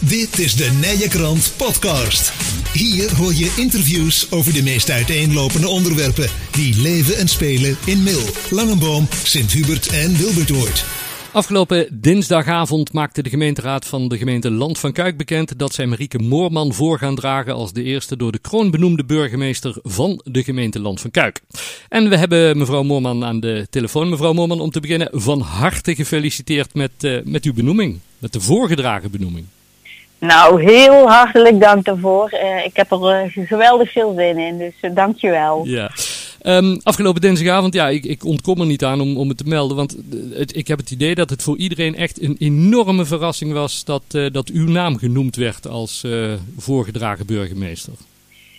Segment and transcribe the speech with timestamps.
[0.00, 2.32] Dit is de Nije Krant Podcast.
[2.72, 8.20] Hier hoor je interviews over de meest uiteenlopende onderwerpen die leven en spelen in Mil,
[8.50, 10.84] Langenboom, Sint-Hubert en Wilbertoord.
[11.32, 16.18] Afgelopen dinsdagavond maakte de gemeenteraad van de gemeente Land van Kuik bekend dat zij Marieke
[16.18, 20.80] Moorman voor gaan dragen als de eerste door de kroon benoemde burgemeester van de gemeente
[20.80, 21.40] Land van Kuik.
[21.88, 24.08] En we hebben mevrouw Moorman aan de telefoon.
[24.08, 28.40] Mevrouw Moorman, om te beginnen van harte gefeliciteerd met, uh, met uw benoeming, met de
[28.40, 29.46] voorgedragen benoeming.
[30.18, 32.32] Nou, heel hartelijk dank daarvoor.
[32.32, 35.64] Uh, ik heb er uh, geweldig veel zin in, dus uh, dank je wel.
[35.64, 35.90] Ja.
[36.42, 39.76] Um, afgelopen dinsdagavond, ja, ik, ik, ontkom er niet aan om, om het te melden.
[39.76, 39.96] Want
[40.32, 44.02] het, ik heb het idee dat het voor iedereen echt een enorme verrassing was dat,
[44.32, 46.04] dat uw naam genoemd werd als
[46.56, 47.92] voorgedragen burgemeester.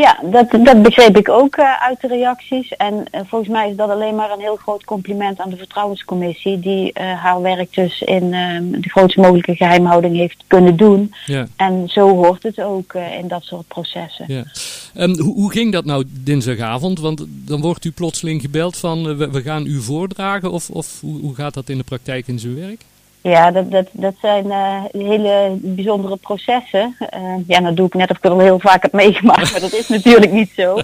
[0.00, 2.76] Ja, dat, dat begreep ik ook uh, uit de reacties.
[2.76, 6.60] En uh, volgens mij is dat alleen maar een heel groot compliment aan de Vertrouwenscommissie,
[6.60, 8.30] die uh, haar werk dus in
[8.80, 11.14] de grootst mogelijke geheimhouding heeft kunnen doen.
[11.26, 11.46] Ja.
[11.56, 14.24] En zo hoort het ook in dat soort processen.
[14.28, 14.44] Ja.
[14.94, 17.00] Um, hoe, hoe, ging dat nou dinsdagavond?
[17.00, 21.20] Want dan wordt u plotseling gebeld van we, we, gaan u voordragen, of, of hoe,
[21.20, 22.84] hoe gaat dat in de praktijk in zijn werk?
[23.22, 26.96] Ja, dat, dat, dat zijn uh, hele bijzondere processen.
[27.14, 29.60] Uh, ja, nou doe ik net of ik het al heel vaak heb meegemaakt, maar
[29.60, 30.78] dat is natuurlijk niet zo.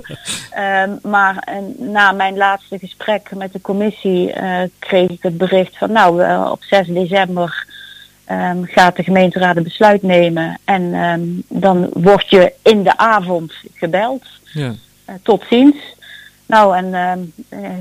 [0.59, 4.33] Uh, maar na mijn laatste gesprek met de commissie
[4.79, 7.67] kreeg ik het bericht van nou, op 6 december
[8.31, 10.59] um, gaat de gemeenteraad een besluit nemen.
[10.65, 14.25] En um, dan word je in de avond gebeld.
[14.53, 14.75] Ja.
[15.23, 15.77] tot ziens.
[16.47, 17.33] Nou, en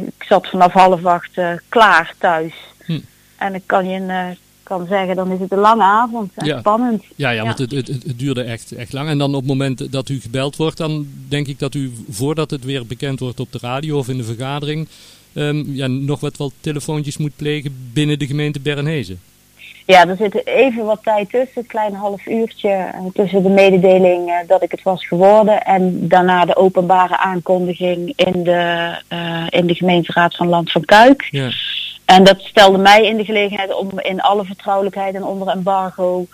[0.06, 1.32] ik zat vanaf half acht
[1.70, 2.54] klaar thuis.
[2.86, 3.00] Hm.
[3.38, 6.60] En ik kan je een kan zeggen, dan is het een lange avond en ja.
[6.60, 7.04] spannend.
[7.16, 9.10] Ja, ja, want het, het, het, duurde echt, echt lang.
[9.10, 12.52] En dan op het moment dat u gebeld wordt, dan denk ik dat u voordat
[12.52, 14.88] het weer bekend wordt op de radio of in de vergadering,
[15.34, 19.20] um, ja, nog wat, wat telefoontjes moet plegen binnen de gemeente Bernhezen.
[19.86, 24.30] Ja, er zit even wat tijd tussen, een klein half uurtje uh, tussen de mededeling
[24.30, 29.68] uh, dat ik het was geworden en daarna de openbare aankondiging in de, uh, in
[29.68, 31.28] de gemeenteraad van Land van Kuik.
[31.32, 31.50] Ja.
[32.06, 36.26] En dat stelde mij in de gelegenheid om in alle vertrouwelijkheid en onder embargo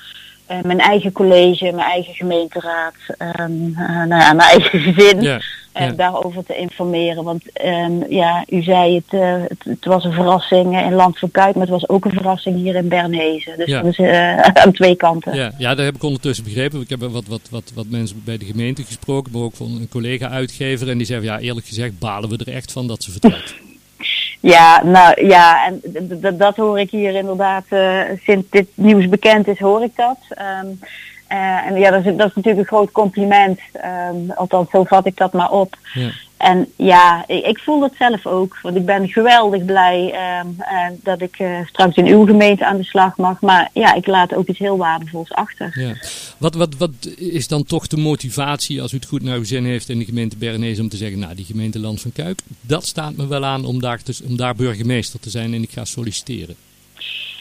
[0.51, 2.93] uh, mijn eigen college, mijn eigen gemeenteraad,
[3.39, 5.41] um, uh, nou ja, mijn eigen gezin.
[5.81, 7.23] Uh, daarover te informeren.
[7.23, 11.53] Want um, ja, u zei het, het, het, was een verrassing in Land van Kuik,
[11.53, 13.57] maar het was ook een verrassing hier in Bernhezen.
[13.57, 13.99] Dus dat is
[14.63, 15.35] aan twee kanten.
[15.35, 16.81] Ja, ja, dat heb ik ondertussen begrepen.
[16.81, 19.89] Ik heb wat, wat, wat, wat mensen bij de gemeente gesproken, maar ook van een
[19.89, 20.89] collega-uitgever.
[20.89, 23.53] En die zei, ja, eerlijk gezegd balen we er echt van dat ze vertelt.
[24.41, 25.81] Ja, nou ja, en
[26.37, 30.17] dat hoor ik hier inderdaad, uh, sinds dit nieuws bekend is, hoor ik dat.
[30.63, 30.79] Um,
[31.31, 33.59] uh, en ja, dat is, dat is natuurlijk een groot compliment.
[34.11, 35.75] Um, althans, zo vat ik dat maar op.
[35.93, 36.09] Ja.
[36.41, 38.59] En ja, ik, ik, voel het zelf ook.
[38.61, 40.13] Want ik ben geweldig blij
[40.43, 43.41] um, uh, dat ik uh, straks in uw gemeente aan de slag mag.
[43.41, 45.79] Maar ja, ik laat ook iets heel waardevols achter.
[45.79, 45.95] Ja.
[46.37, 49.65] Wat, wat, wat is dan toch de motivatie, als u het goed naar uw zin
[49.65, 52.85] heeft in de gemeente Bernese, om te zeggen, nou die gemeente Land van Kuik, dat
[52.85, 55.85] staat me wel aan om daar, te, om daar burgemeester te zijn en ik ga
[55.85, 56.55] solliciteren?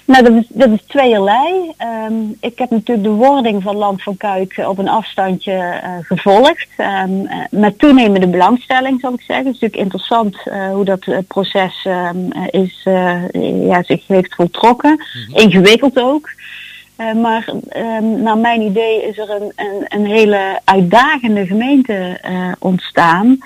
[0.05, 1.72] Nou, dat is, dat is tweeërlei.
[2.09, 6.69] Um, ik heb natuurlijk de wording van Land van Kuik op een afstandje uh, gevolgd.
[6.78, 9.47] Um, met toenemende belangstelling, zal ik zeggen.
[9.47, 12.81] Het is natuurlijk interessant uh, hoe dat proces um, is,
[13.66, 14.91] ja, zich heeft voltrokken.
[14.91, 15.37] Mm-hmm.
[15.37, 16.31] Ingewikkeld ook.
[16.97, 17.53] maar
[18.16, 22.21] naar mijn idee is er een, een, een hele uitdagende gemeente
[22.59, 23.39] ontstaan.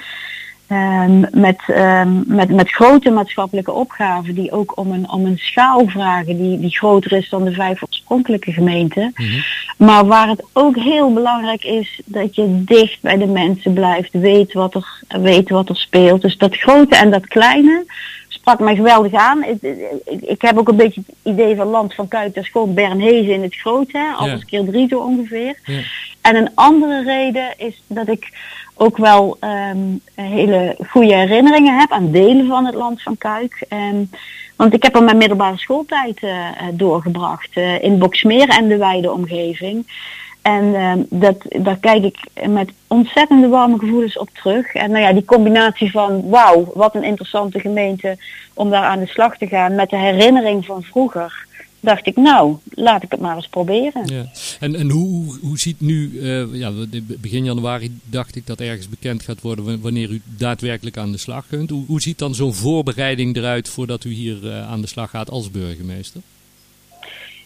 [0.70, 5.88] Um, met, um, met, met grote maatschappelijke opgaven die ook om een, om een schaal
[5.88, 9.12] vragen die, die groter is dan de vijf oorspronkelijke gemeenten.
[9.14, 9.42] Mm-hmm.
[9.76, 14.52] Maar waar het ook heel belangrijk is dat je dicht bij de mensen blijft, weet
[14.52, 16.22] wat er, weet wat er speelt.
[16.22, 17.84] Dus dat grote en dat kleine
[18.28, 19.44] sprak mij geweldig aan.
[19.44, 19.62] Ik,
[20.04, 22.74] ik, ik heb ook een beetje het idee van Land van Kuik, dat is gewoon
[22.74, 24.46] Bernhezen in het grote, alles ja.
[24.46, 25.58] keer drie zo ongeveer.
[25.64, 25.80] Ja.
[26.24, 28.28] En een andere reden is dat ik
[28.74, 33.66] ook wel um, hele goede herinneringen heb aan delen van het land van Kuik.
[33.68, 34.10] Um,
[34.56, 39.12] want ik heb er mijn middelbare schooltijd uh, doorgebracht uh, in Boksmeer en de wijde
[39.12, 39.86] omgeving.
[40.42, 42.18] En uh, dat, daar kijk ik
[42.48, 44.74] met ontzettende warme gevoelens op terug.
[44.74, 48.16] En nou ja, die combinatie van wauw, wat een interessante gemeente
[48.54, 51.46] om daar aan de slag te gaan met de herinnering van vroeger
[51.84, 54.06] dacht ik, nou, laat ik het maar eens proberen.
[54.06, 54.24] Ja.
[54.60, 56.70] En, en hoe, hoe ziet nu, uh, ja,
[57.20, 61.46] begin januari dacht ik dat ergens bekend gaat worden wanneer u daadwerkelijk aan de slag
[61.48, 61.70] kunt.
[61.70, 65.30] Hoe, hoe ziet dan zo'n voorbereiding eruit voordat u hier uh, aan de slag gaat
[65.30, 66.20] als burgemeester?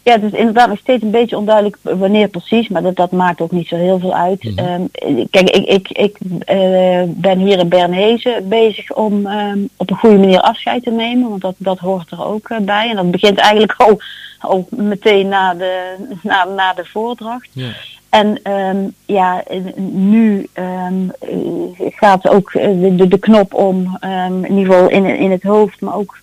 [0.09, 3.41] Ja, het is inderdaad nog steeds een beetje onduidelijk wanneer precies, maar dat, dat maakt
[3.41, 4.43] ook niet zo heel veel uit.
[4.43, 4.59] Mhm.
[4.59, 4.83] Ehm,
[5.31, 10.19] kijk, ik, ik, ik eh, ben hier in Bernhezen bezig om ehm, op een goede
[10.19, 12.89] manier afscheid te nemen, want dat, dat hoort er ook eh, bij.
[12.91, 14.01] En dat begint eigenlijk al,
[14.39, 17.49] al meteen na de, na, na de voordracht.
[17.53, 17.71] Ja.
[18.09, 19.45] En ehm, ja,
[19.77, 21.31] nu ehm, eh,
[21.79, 25.81] gaat ook eh, de, de, knop om, ehm, in ieder geval in, in het hoofd,
[25.81, 26.19] maar ook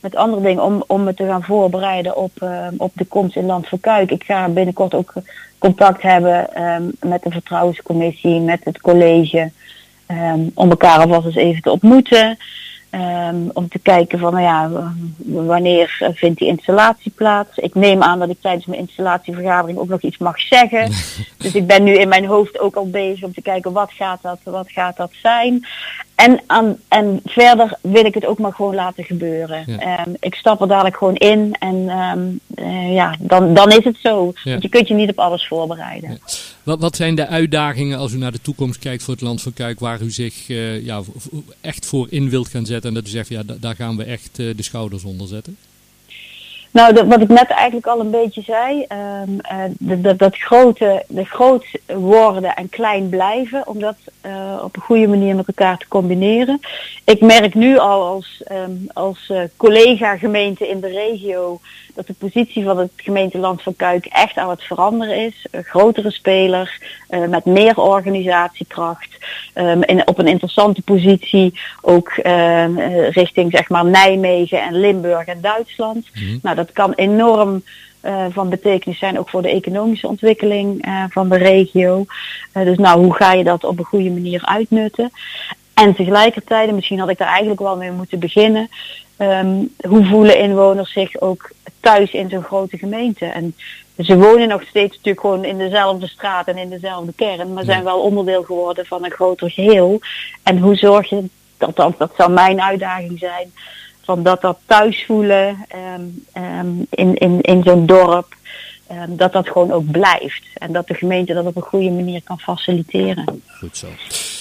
[0.00, 2.32] met andere dingen, om, om me te gaan voorbereiden op,
[2.76, 4.10] op de komst in Land voor Kuik.
[4.10, 5.12] Ik ga binnenkort ook
[5.58, 6.48] contact hebben
[7.00, 9.50] met de vertrouwenscommissie, met het college,
[10.54, 12.38] om elkaar alvast eens even te ontmoeten.
[12.92, 14.70] Ehm, om te kijken van, nou ja,
[15.46, 17.56] wanneer vindt die installatie plaats?
[17.56, 20.90] Ik neem aan dat ik tijdens mijn installatievergadering ook nog iets mag zeggen.
[21.42, 24.22] dus ik ben nu in mijn hoofd ook al bezig om te kijken wat gaat
[24.22, 25.66] dat, wat gaat dat zijn.
[26.22, 29.64] En, aan, en verder wil ik het ook maar gewoon laten gebeuren.
[29.66, 29.78] Ja.
[29.78, 32.20] Ehm, ik stap er dadelijk gewoon in en ehm,
[32.54, 34.32] eh, ja, dan, dan is het zo.
[34.44, 34.50] Ja.
[34.50, 36.10] Want je kunt je niet op alles voorbereiden.
[36.10, 36.16] Ja.
[36.62, 39.52] Wat, wat zijn de uitdagingen als u naar de toekomst kijkt voor het Land van
[39.52, 41.00] Kuik, waar u zich eh, ja,
[41.60, 44.04] echt voor in wilt gaan zetten en dat u zegt, ja, da- daar gaan we
[44.04, 45.56] echt eh, de schouders onder zetten?
[46.72, 51.04] Nou, dat, wat ik net eigenlijk al een beetje zei, ehm, eh, dat, dat, grote,
[51.08, 55.78] de groot worden en klein blijven, om dat eh, op een goede manier met elkaar
[55.78, 56.60] te combineren.
[57.04, 61.60] Ik merk nu al als, ehm, als eh, collega-gemeente in de regio
[61.94, 65.46] dat de positie van het gemeenteland van Kuik echt aan het veranderen is.
[65.50, 66.80] Een grotere speler,
[67.28, 69.16] met meer organisatiekracht,
[69.52, 72.12] ehm, in, op een interessante positie, ook
[73.10, 76.06] richting zeg maar Nijmegen en Limburg en Duitsland.
[76.14, 76.38] Mhm.
[76.42, 77.62] Nou, dat kan enorm
[78.00, 82.04] eh, van betekenis zijn ook voor de economische ontwikkeling eh, van de regio.
[82.52, 85.10] Eh, dus nou, hoe ga je dat op een goede manier uitnutten?
[85.74, 88.68] En tegelijkertijd, en misschien had ik daar eigenlijk wel mee moeten beginnen,
[89.16, 89.54] ehm,
[89.88, 91.50] hoe voelen inwoners zich ook
[91.80, 93.26] thuis in zo'n grote gemeente?
[93.26, 93.54] En
[93.98, 97.72] ze wonen nog steeds natuurlijk gewoon in dezelfde straat en in dezelfde kern, maar Ja.
[97.72, 100.00] zijn wel onderdeel geworden van een groter geheel.
[100.42, 101.24] En hoe zorg je
[101.58, 103.52] dat, dat, dat zou mijn uitdaging zijn,
[104.04, 106.02] van dat dat thuis voelen ehm,
[106.32, 108.34] ehm, in, in, in zo'n dorp,
[108.86, 110.42] ehm, dat dat gewoon ook blijft.
[110.54, 113.42] En dat de gemeente dat op een goede manier kan faciliteren.
[113.58, 113.86] Goed zo.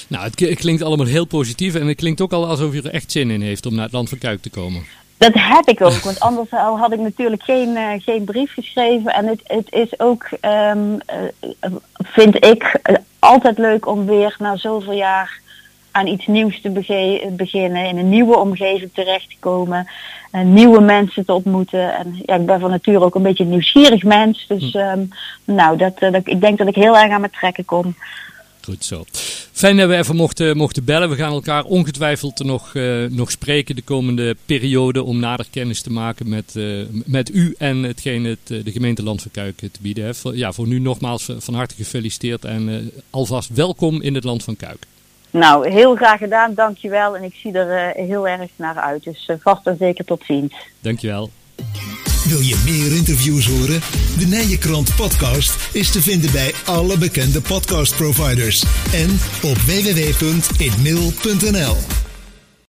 [0.07, 3.11] Nou, het klinkt allemaal heel positief en het klinkt ook al alsof u er echt
[3.11, 4.83] zin in heeft om naar het Land van Kuik te komen.
[5.21, 9.13] Dat heb ik ook, want anders had ik natuurlijk geen, eh, geen brief geschreven.
[9.13, 10.71] En het, het is ook, eh,
[11.97, 15.40] vind ik, eh, altijd leuk om weer na zoveel jaar
[15.91, 16.69] aan iets nieuws te
[17.35, 19.87] beginnen, in een nieuwe omgeving terecht te komen,
[20.31, 21.93] en nieuwe mensen te ontmoeten.
[21.93, 25.03] En ja, ik ben van nature ook een beetje een nieuwsgierig mens, dus ehm,
[25.45, 27.95] nou, dat, eh, dat, ik denk dat ik heel erg aan mijn trekken kom.
[28.63, 29.03] Goed zo.
[29.51, 31.09] Fijn dat we even mochten, mochten bellen.
[31.09, 35.91] We gaan elkaar ongetwijfeld nog, eh, nog spreken de komende periode om nader kennis te
[35.91, 36.63] maken met, eh,
[37.05, 40.21] met u en hetgeen het, eh, de gemeente Land van Kuik te bieden heeft.
[40.33, 42.75] Ja, voor nu nogmaals eh, van harte gefeliciteerd en eh,
[43.09, 44.85] alvast welkom in het Land van Kuik.
[45.31, 47.15] Nou, heel graag gedaan, dankjewel.
[47.15, 50.55] En ik zie er eh, heel erg naar uit, dus vast en zeker tot ziens.
[50.79, 51.29] Dankjewel.
[52.27, 53.79] Wil je meer interviews horen?
[54.17, 58.63] De Nijenkrant podcast is te vinden bij alle bekende podcastproviders
[58.93, 62.00] en op www.inmail.nl.